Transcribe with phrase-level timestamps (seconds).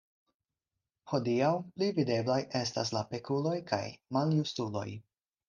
[1.11, 3.81] Hodiaŭ, pli videblaj estas la pekuloj kaj
[4.19, 4.87] maljustuloj.